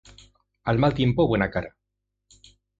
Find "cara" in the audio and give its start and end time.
1.51-1.77